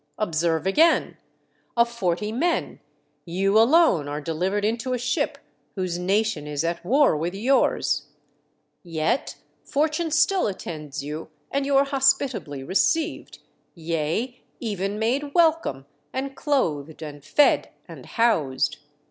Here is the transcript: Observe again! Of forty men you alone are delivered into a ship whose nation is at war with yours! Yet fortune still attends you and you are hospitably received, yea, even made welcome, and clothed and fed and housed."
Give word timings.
Observe 0.17 0.65
again! 0.65 1.15
Of 1.77 1.87
forty 1.87 2.31
men 2.31 2.79
you 3.23 3.59
alone 3.59 4.07
are 4.07 4.19
delivered 4.19 4.65
into 4.65 4.93
a 4.93 4.97
ship 4.97 5.37
whose 5.75 5.99
nation 5.99 6.47
is 6.47 6.63
at 6.63 6.83
war 6.83 7.15
with 7.15 7.35
yours! 7.35 8.07
Yet 8.81 9.35
fortune 9.63 10.09
still 10.09 10.47
attends 10.47 11.03
you 11.03 11.29
and 11.51 11.67
you 11.67 11.77
are 11.77 11.85
hospitably 11.85 12.63
received, 12.63 13.43
yea, 13.75 14.41
even 14.59 14.97
made 14.97 15.35
welcome, 15.35 15.85
and 16.11 16.35
clothed 16.35 17.03
and 17.03 17.23
fed 17.23 17.69
and 17.87 18.07
housed." 18.07 18.77